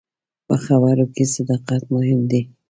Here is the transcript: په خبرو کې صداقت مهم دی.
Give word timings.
په 0.47 0.55
خبرو 0.65 1.05
کې 1.13 1.23
صداقت 1.35 1.81
مهم 1.95 2.19
دی. 2.31 2.41